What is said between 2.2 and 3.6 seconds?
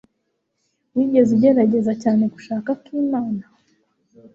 gushaka akimana?